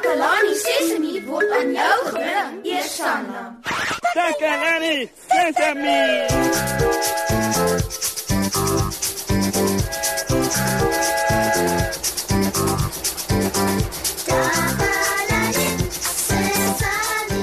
Takalani 0.00 0.54
Sesemi 0.56 1.20
word 1.28 1.50
aan 1.52 1.72
jou 1.76 1.96
gebring, 2.08 2.54
Eersanna. 2.64 3.40
Takalani 4.16 5.10
Sesemi. 5.28 6.00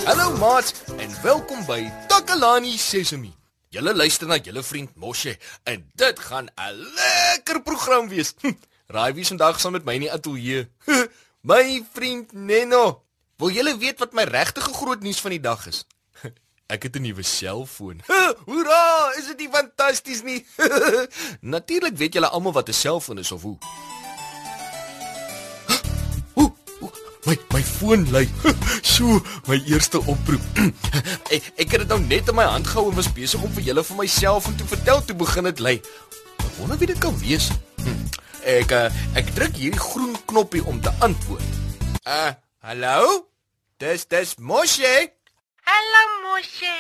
Hallo 0.06 0.34
maat 0.42 0.74
en 0.98 1.14
welkom 1.22 1.62
by 1.70 1.86
Takalani 2.08 2.74
Sesemi. 2.78 3.36
Julle 3.70 3.94
luister 3.94 4.26
na 4.28 4.42
julle 4.42 4.64
vriend 4.64 4.96
Moshe 4.96 5.38
en 5.64 5.86
dit 5.94 6.20
gaan 6.20 6.50
'n 6.50 6.74
lekker 6.74 7.62
program 7.62 8.10
wees. 8.10 8.34
Hm, 8.42 8.58
Raai 8.88 9.14
wie 9.14 9.28
vandag 9.28 9.60
saam 9.60 9.72
met 9.72 9.84
my 9.86 9.94
in 9.94 10.08
die 10.08 10.12
ateljee? 10.12 10.68
my 11.48 11.84
vriend 11.94 12.34
Neno. 12.34 13.04
Wil 13.38 13.50
julle 13.56 13.78
weet 13.78 14.00
wat 14.00 14.14
my 14.14 14.24
regtige 14.28 14.74
groot 14.74 15.02
nuus 15.02 15.22
van 15.24 15.32
die 15.32 15.40
dag 15.40 15.68
is? 15.68 15.86
Ek 16.74 16.84
het 16.84 16.96
'n 17.00 17.02
nuwe 17.02 17.24
selfoon. 17.24 18.02
Hoera, 18.50 19.14
is 19.18 19.26
dit 19.32 19.38
nie 19.38 19.50
fantasties 19.52 20.24
nie? 20.24 20.46
Natuurlik 21.56 21.98
weet 21.98 22.14
julle 22.14 22.28
almal 22.28 22.52
wat 22.52 22.68
'n 22.68 22.74
selfoon 22.74 23.18
is 23.24 23.32
of 23.32 23.42
hoe. 23.42 23.58
Oeh, 26.42 26.52
oeh, 26.82 26.92
My 27.26 27.38
my 27.54 27.64
foon 27.64 28.12
lui. 28.12 28.28
So, 28.82 29.22
my 29.48 29.64
eerste 29.66 30.04
oproep. 30.04 30.42
ek 31.36 31.44
ek 31.56 31.72
het 31.72 31.80
dit 31.80 31.88
nou 31.88 32.02
net 32.02 32.28
in 32.28 32.36
my 32.36 32.44
hand 32.44 32.68
gehou 32.68 32.90
en 32.90 32.96
was 32.96 33.14
besig 33.14 33.44
om 33.44 33.52
vir 33.52 33.64
julle 33.72 33.84
van 33.84 33.98
myself 33.98 34.48
en 34.48 34.56
te 34.56 34.68
vertel 34.68 35.06
toe 35.06 35.16
begin 35.16 35.44
dit 35.44 35.60
lui. 35.60 35.82
Ek 36.44 36.54
wonder 36.60 36.78
wie 36.78 36.88
dit 36.88 37.00
kan 37.00 37.20
wees. 37.20 37.50
Hm. 37.84 38.27
Ek 38.48 38.72
uh, 38.72 38.88
ek 39.20 39.28
druk 39.36 39.58
hierdie 39.60 39.82
groen 39.82 40.14
knoppie 40.30 40.62
om 40.72 40.78
te 40.80 40.92
antwoord. 41.04 41.48
Uh, 42.08 42.32
hallo? 42.64 43.26
Dis 43.76 44.06
dis 44.08 44.38
Moshe. 44.40 44.92
Hallo 45.68 46.04
Moshe. 46.24 46.76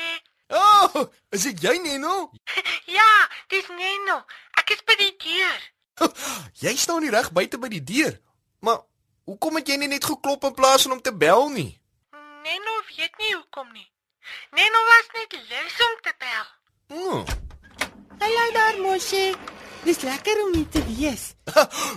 Oh, 0.48 1.10
is 1.36 1.44
dit 1.50 1.60
jy 1.66 1.74
Neno? 1.84 2.30
Ja, 2.98 3.10
dis 3.52 3.68
Neno. 3.76 4.22
Ek 4.62 4.72
is 4.78 4.86
by 4.88 4.96
die 5.02 5.12
deur. 5.20 5.60
Jy 6.64 6.74
staan 6.80 7.04
nie 7.04 7.12
reg 7.12 7.34
buite 7.36 7.60
by 7.60 7.68
die 7.74 7.84
deur. 7.84 8.16
Maar 8.64 8.80
hoekom 9.28 9.60
het 9.60 9.68
jy 9.68 9.76
nie 9.82 9.92
net 9.92 10.08
geklop 10.08 10.48
in 10.48 10.56
plaas 10.56 10.88
van 10.88 10.96
om 10.96 11.04
te 11.04 11.12
bel 11.12 11.50
nie? 11.52 11.74
Neno 12.48 12.80
weet 12.94 13.20
nie 13.20 13.34
hoekom 13.36 13.68
nie. 13.76 13.90
Neno 14.56 14.88
was 14.88 15.12
net 15.20 15.36
lus 15.52 15.78
om 15.92 16.00
te 16.08 16.16
bel. 16.24 16.50
Oh. 16.96 17.22
Hallo 18.24 18.50
daar 18.56 18.80
Moshe. 18.88 19.57
Dis 19.88 20.02
lekker 20.04 20.36
om 20.44 20.54
hier 20.54 20.68
te 20.68 20.82
wees. 20.84 21.30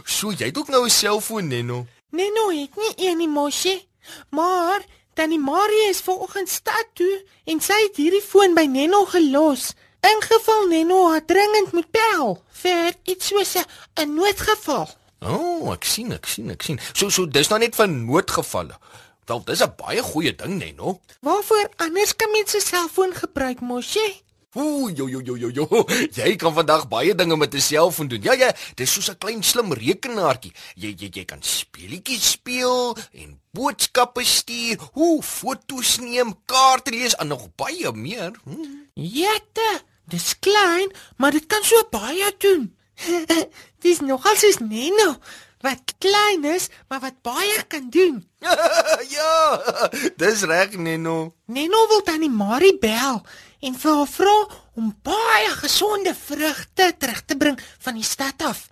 So 0.06 0.30
jy 0.30 0.52
het 0.52 0.58
ook 0.58 0.68
nou 0.70 0.84
'n 0.86 0.90
selfoon 0.90 1.48
Neno. 1.48 1.86
Neno 2.10 2.50
het 2.50 2.76
nie 2.76 2.92
een 2.96 3.16
nie 3.18 3.28
Moshe, 3.28 3.82
maar 4.30 4.84
Tannie 5.14 5.38
Marie 5.38 5.88
is 5.88 6.00
vanoggend 6.00 6.48
stad 6.48 6.86
toe 6.94 7.24
en 7.44 7.60
sy 7.60 7.74
het 7.82 7.96
hierdie 7.96 8.22
foon 8.22 8.54
by 8.54 8.66
Neno 8.70 9.04
gelos. 9.04 9.74
Ingeval 10.00 10.66
Neno 10.66 11.12
het 11.12 11.26
dringend 11.26 11.72
moet 11.72 11.90
bel 11.90 12.42
vir 12.62 12.94
iets 13.02 13.26
soos 13.26 13.56
'n 13.94 14.14
noodgeval. 14.14 14.88
O, 15.20 15.34
oh, 15.34 15.72
ek 15.72 15.84
sien, 15.84 16.12
ek 16.12 16.26
sien, 16.26 16.50
ek 16.50 16.62
sien. 16.62 16.80
So 16.92 17.08
so 17.08 17.26
dis 17.26 17.48
nou 17.48 17.58
net 17.58 17.74
van 17.74 18.06
noodgevalle. 18.06 18.78
Wel, 19.26 19.44
dis 19.44 19.62
'n 19.62 19.74
baie 19.76 20.02
goeie 20.02 20.34
ding, 20.34 20.58
Neno. 20.58 21.00
Waarvoor 21.20 21.68
anders 21.76 22.16
kan 22.16 22.30
mens 22.30 22.54
'n 22.54 22.60
selfoon 22.60 23.14
gebruik 23.14 23.60
Moshe? 23.60 24.22
Ooh, 24.58 24.90
jo 24.90 25.06
jo 25.06 25.20
jo 25.22 25.36
jo 25.36 25.48
jo. 25.54 25.66
Jy 26.10 26.34
kan 26.34 26.50
vandag 26.50 26.88
baie 26.90 27.14
dinge 27.14 27.36
met 27.36 27.54
'n 27.54 27.60
selfoon 27.60 28.08
doen. 28.08 28.22
Ja 28.22 28.32
ja, 28.32 28.50
dis 28.74 28.92
soos 28.92 29.10
'n 29.10 29.18
klein 29.18 29.42
slim 29.42 29.72
rekenaartjie. 29.72 30.52
Jy 30.74 30.94
jy 30.98 31.08
jy 31.12 31.24
kan 31.24 31.42
speletjies 31.42 32.30
speel 32.30 32.96
en 33.12 33.40
boodskappe 33.52 34.24
stuur, 34.24 34.78
hoe 34.92 35.22
foto's 35.22 35.98
neem, 35.98 36.34
kaarte 36.46 36.90
lees 36.90 37.14
en 37.14 37.28
nog 37.28 37.54
baie 37.54 37.92
meer. 37.92 38.32
Hm. 38.44 38.90
Jette, 38.94 39.82
dis 40.08 40.38
klein, 40.38 40.90
maar 41.16 41.30
dit 41.30 41.46
kan 41.46 41.62
so 41.62 41.86
baie 41.90 42.34
doen. 42.38 42.74
dis 43.84 44.00
nogal 44.00 44.36
soos 44.36 44.58
Neno 44.58 45.16
wat 45.60 45.94
klein 45.98 46.44
is, 46.44 46.68
maar 46.88 47.00
wat 47.00 47.22
baie 47.22 47.64
kan 47.68 47.90
doen. 47.90 48.28
ja, 49.16 49.62
dis 50.22 50.42
reg, 50.42 50.76
Neno. 50.76 51.34
Neno 51.46 51.86
wil 51.88 52.02
tannie 52.02 52.30
Marie 52.30 52.78
bel 52.78 53.22
en 53.60 53.76
vir 53.76 53.94
haar 53.94 54.10
vra 54.10 54.36
om 54.80 54.92
baie 55.04 55.48
gesonde 55.60 56.14
vrugte 56.14 56.92
terug 56.98 57.24
te 57.24 57.36
bring 57.36 57.60
van 57.78 57.94
die 57.94 58.06
stad 58.06 58.42
af. 58.42 58.68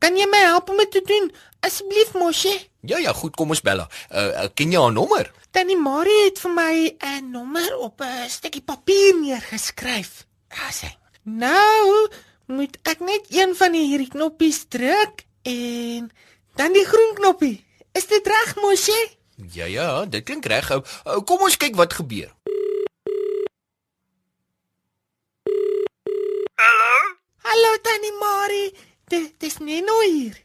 Kan 0.00 0.16
jy 0.16 0.26
my 0.32 0.40
help 0.48 0.70
om 0.72 0.80
dit 0.80 0.90
te 0.90 1.02
doen? 1.04 1.28
Asseblief, 1.60 2.14
Moshe. 2.16 2.52
Ja 2.88 2.98
ja, 2.98 3.12
goed, 3.12 3.36
kom 3.36 3.52
ons 3.52 3.60
bel 3.60 3.82
haar. 3.82 3.92
Uh, 4.08 4.44
uh, 4.44 4.48
ken 4.56 4.72
jy 4.72 4.80
haar 4.80 4.92
nommer? 4.92 5.28
Tannie 5.52 5.76
Marie 5.76 6.24
het 6.24 6.38
vir 6.40 6.52
my 6.54 6.96
'n 7.18 7.30
nommer 7.30 7.76
op 7.76 8.00
'n 8.00 8.28
stukkie 8.28 8.62
papier 8.62 9.14
neergeskryf. 9.20 10.26
Ja, 10.48 10.70
sê. 10.72 10.88
Nou 11.22 12.08
moet 12.46 12.78
ek 12.82 13.00
net 13.00 13.26
een 13.28 13.56
van 13.56 13.72
die 13.72 13.86
hierdie 13.86 14.08
knoppies 14.08 14.64
druk 14.68 15.24
en 15.42 16.10
dan 16.54 16.72
die 16.72 16.84
groen 16.84 17.14
knoppie. 17.14 17.64
Is 17.92 18.06
dit 18.06 18.26
reg, 18.26 18.56
Moshe? 18.56 19.08
Ja 19.52 19.64
ja, 19.64 20.04
dit 20.04 20.24
klink 20.24 20.44
reg. 20.44 20.70
Uh, 20.70 20.80
uh, 21.06 21.20
kom 21.24 21.40
ons 21.40 21.56
kyk 21.56 21.76
wat 21.76 21.92
gebeur. 21.92 22.32
Hallo? 26.60 27.16
Hallo 27.42 27.76
Tannie 27.82 28.16
Dit 29.10 29.40
dis 29.42 29.56
Neno 29.58 29.96
hier. 30.06 30.36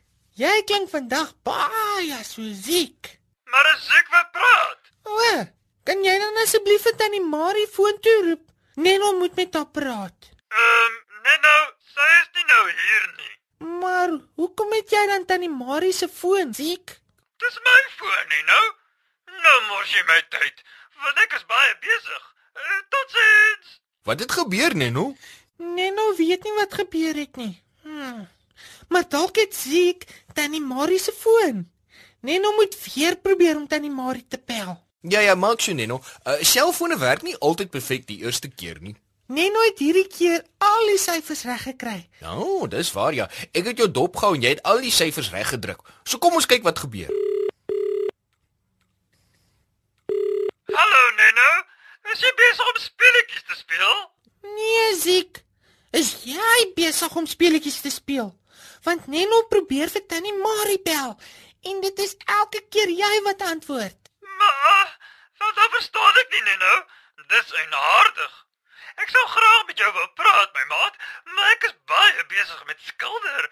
Jy 0.41 0.53
klink 0.65 0.89
vandag 0.89 1.35
baie 1.45 2.17
so 2.25 2.41
siek. 2.57 3.11
Maar 3.53 3.67
as 3.75 3.85
ek 3.99 4.09
wat 4.09 4.31
praat. 4.33 4.89
O, 5.05 5.27
kan 5.85 6.01
jy 6.01 6.15
dan 6.23 6.39
asseblief 6.41 6.81
vir 6.87 6.95
Tannie 6.97 7.21
Marie 7.21 7.67
foontoe 7.75 8.15
roep? 8.31 8.41
Neno 8.81 9.11
moet 9.19 9.37
met 9.37 9.53
haar 9.53 9.69
praat. 9.69 10.31
Ehm, 10.49 10.97
um, 10.97 10.97
Neno, 11.27 11.53
sy 11.93 12.09
is 12.17 12.27
nie 12.39 12.47
nou 12.49 12.63
hier 12.71 13.05
nie. 13.19 13.33
Maar 13.85 14.17
hoekom 14.41 14.73
het 14.79 14.97
jy 14.97 15.05
dan 15.13 15.29
Tannie 15.29 15.53
Marie 15.53 15.93
se 15.93 16.09
foon 16.09 16.53
siek? 16.53 16.97
Dis 17.45 17.61
my 17.69 17.79
foon, 18.01 18.27
Neno. 18.33 18.61
Nou 19.45 19.57
mors 19.69 19.93
jy 19.93 20.01
my 20.09 20.21
tyd, 20.33 20.63
want 21.05 21.21
ek 21.21 21.37
is 21.37 21.45
baie 21.53 21.73
besig. 21.85 22.29
Uh, 22.57 22.81
Totsiens. 22.89 23.81
Wat 24.09 24.25
het 24.25 24.39
gebeur, 24.41 24.73
Neno? 24.75 25.11
Neno 25.61 26.15
weet 26.17 26.49
nie 26.49 26.57
wat 26.57 26.81
gebeur 26.81 27.21
het 27.21 27.37
nie. 27.37 27.53
Hmm. 27.85 28.25
Maar 28.89 29.07
dalk 29.09 29.35
het 29.35 29.55
siek 29.55 30.05
Tannie 30.33 30.61
Marie 30.61 30.99
se 30.99 31.11
foon. 31.11 31.65
Neno 32.21 32.51
moet 32.55 32.77
weer 32.93 33.15
probeer 33.17 33.55
om 33.55 33.67
Tannie 33.67 33.91
Marie 33.91 34.25
te 34.27 34.39
bel. 34.45 34.77
Ja 35.01 35.19
ja, 35.19 35.35
maak 35.35 35.61
so 35.61 35.73
Neno. 35.73 36.01
Uh, 36.25 36.33
selfone 36.41 36.97
werk 36.97 37.21
nie 37.21 37.35
altyd 37.37 37.69
perfek 37.69 38.07
die 38.07 38.23
eerste 38.25 38.49
keer 38.49 38.79
nie. 38.81 38.95
Neno 39.27 39.61
het 39.65 39.79
hierdie 39.81 40.07
keer 40.07 40.43
al 40.61 40.87
die 40.89 40.99
syfers 41.01 41.43
reg 41.49 41.63
gekry. 41.65 42.09
Oh, 42.21 42.67
dis 42.69 42.91
waar 42.93 43.13
ja. 43.13 43.25
Ek 43.53 43.71
het 43.71 43.77
jou 43.81 43.87
dop 43.91 44.17
gehou 44.21 44.35
en 44.37 44.43
jy 44.45 44.51
het 44.55 44.63
al 44.65 44.81
die 44.85 44.93
syfers 44.93 45.31
reg 45.33 45.49
gedruk. 45.49 45.81
So 46.05 46.21
kom 46.21 46.37
ons 46.37 46.45
kyk 46.49 46.65
wat 46.65 46.81
gebeur. 46.83 47.09
Hallo 50.75 51.01
Neno. 51.17 51.49
Is 52.13 52.21
jy 52.21 52.31
besig 52.37 52.69
om 52.69 52.79
speletjies 52.81 53.45
te 53.49 53.57
speel? 53.57 53.95
Nee, 54.55 54.89
Ziek. 55.01 55.41
Is 55.95 56.11
jy 56.27 56.57
besig 56.77 57.15
om 57.17 57.25
speletjies 57.29 57.81
te 57.81 57.89
speel? 57.93 58.29
Want 58.85 59.07
Neno 59.09 59.41
probeer 59.49 59.89
vir 59.89 60.05
Tannie 60.05 60.35
Marie 60.37 60.81
bel 60.85 61.15
en 61.65 61.81
dit 61.81 61.99
is 62.05 62.13
elke 62.39 62.61
keer 62.69 62.91
jy 62.93 63.13
wat 63.25 63.41
antwoord. 63.41 63.97
Maar, 64.41 64.91
wat 65.41 65.61
verstaan 65.77 66.19
ek 66.21 66.33
nie 66.35 66.43
Neno. 66.49 66.75
Dis 67.31 67.53
eienaardig. 67.57 68.33
Ek 69.01 69.09
sou 69.11 69.23
graag 69.27 69.63
met 69.67 69.81
jou 69.81 69.89
wou 69.95 70.05
praat, 70.19 70.51
my 70.53 70.65
maat, 70.69 70.99
maar 71.35 71.55
ek 71.55 71.65
is 71.67 71.73
baie 71.89 72.25
besig 72.29 72.61
met 72.69 72.85
skilder 72.85 73.49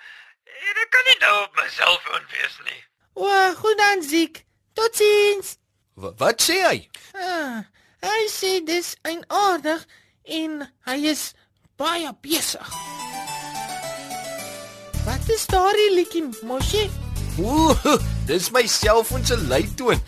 en 0.69 0.81
ek 0.85 0.91
kan 0.93 1.09
nie 1.09 1.17
nou 1.25 1.33
op 1.41 1.57
my 1.57 1.67
selfoon 1.73 2.29
wees 2.31 2.59
nie. 2.69 2.79
O, 3.13 3.29
goed 3.59 3.77
dan, 3.81 4.05
Ziek. 4.05 4.43
Totsiens. 4.77 5.57
W 5.97 6.13
wat 6.21 6.41
sê 6.41 6.61
hy? 6.63 6.77
Ah, 7.17 7.65
hy 8.05 8.21
sê 8.31 8.55
dis 8.65 8.93
eienaardig 9.05 9.85
en 10.39 10.61
hy 10.89 10.99
is 11.11 11.31
baie 11.81 12.13
besig. 12.25 12.77
Wat 15.23 15.31
is 15.31 15.45
daardie 15.47 15.91
liedjie, 15.95 16.21
Moshe? 16.43 16.89
Ooh, 17.39 17.71
dis 18.27 18.49
my 18.51 18.65
selfoon 18.67 19.23
se 19.23 19.37
luitoon. 19.39 20.01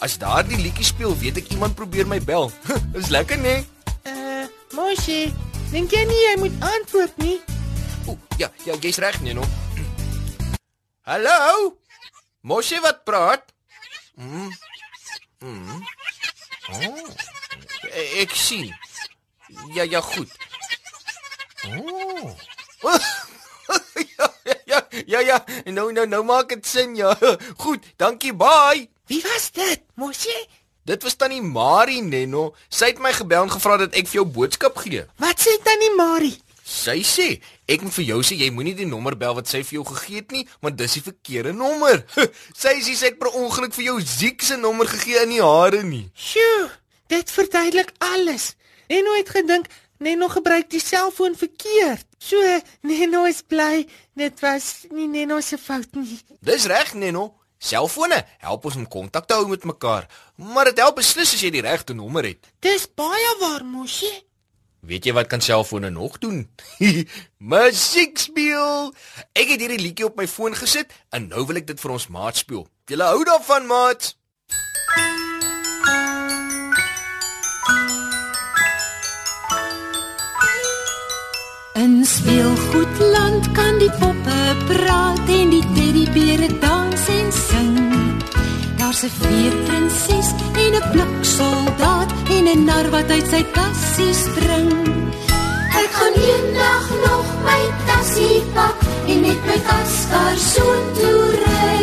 As 0.00 0.14
daardie 0.16 0.56
liedjie 0.56 0.86
speel, 0.88 1.12
weet 1.20 1.36
ek 1.42 1.50
iemand 1.52 1.76
probeer 1.76 2.08
my 2.08 2.16
bel. 2.24 2.48
Is 2.96 3.10
lekker, 3.12 3.36
né? 3.36 3.58
Uh, 4.08 4.46
Moshe, 4.72 5.28
dink 5.74 5.92
jy 5.92 6.06
nie 6.08 6.20
jy 6.22 6.30
moet 6.40 6.56
antwoord 6.64 7.20
nie? 7.20 7.36
Ooh, 8.08 8.16
ja, 8.40 8.48
ja, 8.64 8.78
jy's 8.80 8.96
reg, 9.04 9.18
Neno. 9.20 9.44
Hallo? 11.04 11.74
Moshe 12.40 12.80
wat 12.80 13.04
praat? 13.04 13.52
Mm. 14.16 14.48
Mm. 15.44 15.84
Oh. 16.72 17.12
Ek 18.24 18.32
sien. 18.32 18.72
Ja, 19.76 19.84
ja, 19.84 20.00
goed. 20.00 20.32
Oh. 21.68 22.32
Ja, 25.06 25.20
ja. 25.20 25.44
Nou, 25.64 25.90
nou, 25.92 26.06
nou 26.06 26.22
maak 26.24 26.48
dit 26.54 26.66
sin, 26.66 26.96
ja. 26.96 27.14
Goed, 27.56 27.86
dankie, 27.96 28.34
bye. 28.34 28.88
Wie 29.06 29.22
was 29.22 29.50
dit? 29.50 29.82
Mosie? 29.94 30.48
Dit 30.84 31.02
was 31.02 31.14
tannie 31.14 31.42
Marie 31.42 32.02
Nenno. 32.02 32.52
Sy 32.68 32.90
het 32.90 33.02
my 33.02 33.12
gebel 33.14 33.46
en 33.46 33.52
gevra 33.52 33.76
dat 33.84 33.94
ek 33.98 34.08
vir 34.10 34.22
jou 34.22 34.24
boodskap 34.38 34.80
gee. 34.82 35.04
Wat 35.22 35.38
sê 35.42 35.54
tannie 35.62 35.92
Marie? 35.94 36.34
Sy 36.62 37.02
sê 37.06 37.26
ek 37.70 37.84
moet 37.84 37.94
vir 37.94 38.06
jou 38.08 38.18
sê 38.26 38.38
jy 38.40 38.48
moenie 38.54 38.74
die 38.78 38.88
nommer 38.88 39.14
bel 39.18 39.36
wat 39.36 39.50
sy 39.50 39.60
vir 39.66 39.80
jou 39.80 39.84
gegee 39.92 40.22
het 40.22 40.34
nie, 40.34 40.42
want 40.62 40.78
dis 40.78 40.96
die 40.98 41.04
verkeerde 41.04 41.52
nommer. 41.54 42.02
sy 42.62 42.74
sê 42.82 42.96
sy 42.96 43.12
het 43.12 43.20
per 43.20 43.30
ongeluk 43.30 43.74
vir 43.76 43.92
jou 43.92 43.96
Ziek 44.02 44.42
se 44.42 44.58
nommer 44.58 44.90
gegee 44.90 45.22
in 45.26 45.36
die 45.36 45.42
hare 45.42 45.84
nie. 45.86 46.08
Sjoe, 46.18 46.70
dit 47.12 47.34
verduidelik 47.36 47.94
alles. 48.02 48.52
Neno 48.90 49.14
het 49.16 49.30
gedink 49.32 49.70
Neno 50.02 50.28
gebruik 50.28 50.70
die 50.70 50.80
selfoon 50.82 51.36
verkeerd. 51.38 52.06
So, 52.18 52.38
Neno 52.86 53.24
is 53.30 53.42
bly 53.46 53.86
dit 54.18 54.42
was 54.42 54.72
nie 54.90 55.08
Neno 55.08 55.40
se 55.40 55.58
fout 55.58 55.94
nie. 55.94 56.18
Dis 56.40 56.66
reg, 56.70 56.94
Nenno. 56.94 57.30
Selfone 57.62 58.18
help 58.42 58.64
ons 58.66 58.76
om 58.80 58.88
kontak 58.90 59.28
te 59.30 59.36
hou 59.38 59.46
met 59.46 59.64
mekaar, 59.64 60.08
maar 60.34 60.66
dit 60.72 60.80
help 60.82 60.96
beslis 60.98 61.36
as 61.36 61.42
jy 61.44 61.52
die 61.54 61.62
regte 61.62 61.94
nommer 61.94 62.26
het. 62.26 62.50
Dis 62.58 62.88
baie 62.98 63.36
waar, 63.38 63.62
Mosie. 63.62 64.10
Weet 64.82 65.06
jy 65.06 65.14
wat 65.14 65.28
kan 65.30 65.44
selfone 65.44 65.92
nog 65.94 66.16
doen? 66.18 66.40
Musiek 67.52 68.18
speel. 68.18 68.90
Ek 69.30 69.54
het 69.54 69.62
hierdie 69.62 69.78
liedjie 69.78 70.08
op 70.08 70.18
my 70.18 70.26
foon 70.26 70.58
gesit 70.58 70.90
en 71.14 71.30
nou 71.30 71.46
wil 71.46 71.62
ek 71.62 71.70
dit 71.70 71.84
vir 71.84 71.94
ons 71.94 72.08
maat 72.10 72.42
speel. 72.42 72.66
Julle 72.90 73.06
hou 73.14 73.22
daarvan, 73.30 73.70
maat? 73.70 74.10
In 81.82 82.04
speelgoedland 82.04 83.52
kan 83.52 83.78
die 83.78 83.90
poppe 83.98 84.40
praat 84.68 85.30
en 85.34 85.48
die 85.50 85.64
teddybeere 85.74 86.46
dans 86.62 87.06
en 87.10 87.32
sing. 87.34 87.78
Daar's 88.78 89.02
'n 89.02 89.10
veeprinses 89.22 90.28
en 90.64 90.72
'n 90.78 90.86
bliksoldaat 90.92 92.10
en 92.36 92.44
'n 92.54 92.64
nar 92.64 92.86
wat 92.94 93.10
uit 93.16 93.26
sy 93.34 93.42
kassie 93.58 94.14
spring. 94.26 94.70
Ek 95.82 95.90
gaan 95.98 96.14
eendag 96.30 96.86
nog 97.06 97.26
my 97.48 97.62
tassie 97.88 98.42
pak 98.54 98.78
en 99.10 99.20
met 99.26 99.40
my 99.48 99.58
kaskar 99.70 100.36
soontoe 100.52 101.24
ry. 101.44 101.82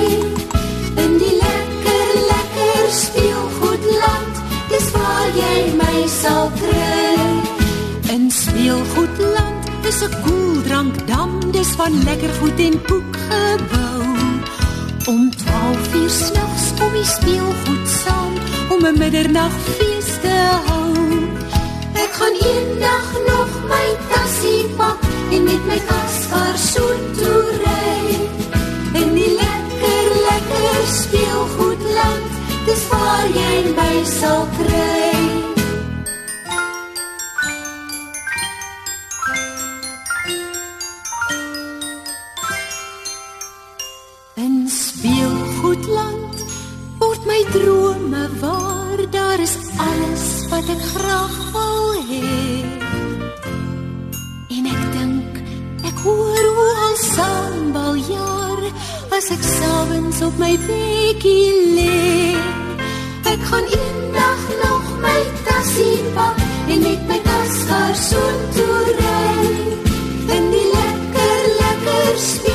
In 1.03 1.11
die 1.23 1.35
lekker 1.45 2.07
lekker 2.31 2.83
speelgoedland, 3.03 4.33
dis 4.71 4.87
waar 4.95 5.29
jy 5.41 5.57
my 5.81 5.97
sal 6.21 6.51
kry. 6.61 6.78
'n 10.01 10.21
koeldrankdam, 10.23 11.51
dis 11.51 11.67
van 11.67 12.03
lekker 12.03 12.33
goed 12.39 12.59
en 12.59 12.81
koek 12.89 13.15
gebou. 13.29 14.03
Om 15.05 15.35
12 15.35 15.93
uur 15.93 16.09
snags 16.09 16.65
kom 16.79 16.91
die 16.93 17.09
speelgoed 17.17 17.87
saam 18.03 18.33
om 18.73 18.85
'n 18.85 18.97
middernagfees 18.97 20.09
te 20.23 20.37
hou. 20.67 20.93
Ek 22.03 22.11
gaan 22.19 22.35
eendag 22.51 23.07
nog 23.31 23.51
my 23.71 23.87
tassie 24.11 24.63
pak 24.77 24.99
en 25.31 25.43
met 25.43 25.63
my 25.71 25.79
kaskar 25.91 26.55
soontoe 26.71 27.43
ry. 27.65 27.99
In 29.01 29.13
die 29.19 29.33
lekker 29.43 30.05
lekker 30.29 30.81
speelgoedland, 31.01 32.31
dis 32.65 32.83
waar 32.91 33.27
jy 33.41 33.55
my 33.75 33.95
sal 34.19 34.47
kry. 34.57 34.68
Wat 50.59 50.69
ek 50.75 50.83
graag 50.93 51.35
wil 51.55 51.91
hê. 52.09 52.63
En 54.55 54.65
ek 54.67 54.81
dink 54.95 55.37
ek 55.87 56.01
hoor 56.03 56.47
hoe 56.57 56.73
al 56.87 56.97
sambal 57.03 57.95
jaar 58.09 58.65
as 59.15 59.29
ek 59.35 59.43
sowens 59.51 60.19
op 60.27 60.35
my 60.43 60.51
bedjie 60.65 61.53
lê. 61.77 62.35
Ek 63.31 63.41
gaan 63.51 63.71
eendag 63.79 64.43
nog 64.65 64.91
my 65.05 65.21
tassie 65.47 65.99
pak 66.17 66.43
en 66.75 66.83
met 66.89 67.07
my 67.13 67.19
kaskar 67.29 67.95
soontoe 68.09 68.83
ry. 68.99 69.47
In 70.35 70.53
die 70.57 70.67
lekker 70.75 71.41
lekker 71.63 72.13
speelgoedland, 72.27 72.48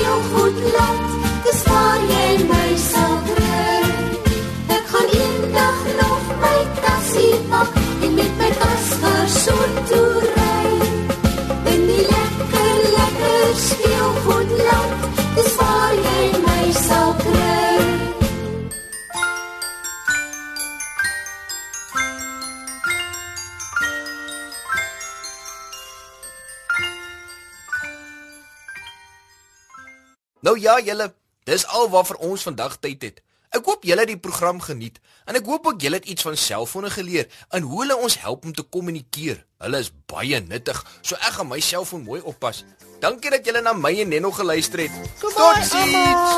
Nou 30.55 30.63
ja, 30.63 30.79
julle, 30.79 31.09
dis 31.51 31.65
al 31.67 31.89
wat 31.91 32.07
vir 32.07 32.19
ons 32.29 32.43
vandag 32.47 32.77
tyd 32.79 33.03
het. 33.03 33.17
Ek 33.59 33.67
hoop 33.67 33.83
julle 33.83 34.05
het 34.05 34.11
die 34.13 34.21
program 34.23 34.61
geniet 34.63 35.01
en 35.27 35.35
ek 35.35 35.49
hoop 35.51 35.67
ook 35.67 35.83
julle 35.83 35.99
het 35.99 36.07
iets 36.07 36.23
van 36.23 36.37
selfone 36.39 36.93
geleer 36.95 37.27
en 37.51 37.67
hoe 37.67 37.81
hulle 37.81 37.97
ons 37.99 38.15
help 38.23 38.47
om 38.47 38.55
te 38.55 38.63
kommunikeer. 38.63 39.41
Hulle 39.67 39.81
is 39.83 39.91
baie 40.07 40.39
nuttig, 40.47 40.79
so 41.03 41.19
ek 41.19 41.41
gaan 41.41 41.51
my 41.51 41.59
selfoon 41.59 42.07
mooi 42.07 42.21
oppas. 42.23 42.63
Dankie 43.03 43.35
dat 43.35 43.43
julle 43.43 43.65
na 43.67 43.75
my 43.75 43.91
en 44.05 44.15
Nenno 44.15 44.31
geluister 44.31 44.87
het. 44.87 44.95
Totsiens. 45.19 46.31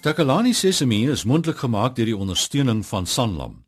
Takalani 0.00 0.56
Sesemi 0.56 1.04
is 1.12 1.28
mondelik 1.28 1.60
gemaak 1.68 2.00
deur 2.00 2.14
die 2.14 2.16
ondersteuning 2.16 2.86
van 2.88 3.04
Sanlam. 3.04 3.67